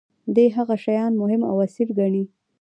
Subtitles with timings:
[0.35, 2.23] دي هغه شیان مهم او اصیل ګڼي.